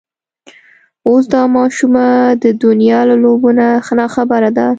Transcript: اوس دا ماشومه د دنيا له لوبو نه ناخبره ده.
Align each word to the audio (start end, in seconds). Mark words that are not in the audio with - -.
اوس 1.07 1.23
دا 1.33 1.43
ماشومه 1.55 2.05
د 2.43 2.45
دنيا 2.63 2.99
له 3.09 3.15
لوبو 3.23 3.49
نه 3.59 3.67
ناخبره 3.99 4.49
ده. 4.57 4.67